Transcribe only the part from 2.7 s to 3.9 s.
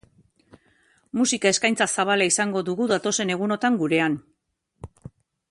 dugu datozen egunotan